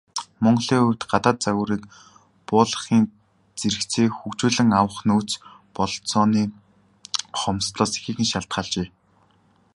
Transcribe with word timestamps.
Монголын 0.43 0.81
хувьд, 0.83 1.01
гадаад 1.11 1.37
загварыг 1.41 1.81
буулгахын 2.47 3.03
зэрэгцээ 3.59 4.07
хөгжүүлэн 4.17 4.69
авах 4.79 4.99
нөөц 5.07 5.31
бололцооны 5.75 6.43
хомсдолоос 7.39 7.91
ихээхэн 7.97 8.27
шалтгаалжээ. 8.29 8.87